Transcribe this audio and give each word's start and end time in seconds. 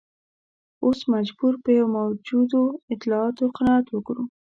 اوس 0.83 0.99
مجبور 1.13 1.53
یو 1.57 1.61
په 1.65 1.73
موجودو 1.95 2.61
اطلاعاتو 2.93 3.43
قناعت 3.57 3.87
وکړو. 3.91 4.23